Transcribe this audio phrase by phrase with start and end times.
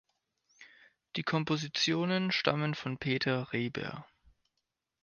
[1.15, 4.07] Die Kompositionen stammen von Peter Reber.